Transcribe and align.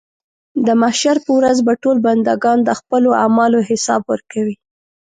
د 0.65 0.67
محشر 0.81 1.17
په 1.25 1.31
ورځ 1.37 1.57
به 1.67 1.73
ټول 1.83 1.97
بندګان 2.05 2.57
د 2.63 2.69
خپلو 2.79 3.09
اعمالو 3.23 3.59
حساب 3.69 4.01
ورکوي. 4.11 4.55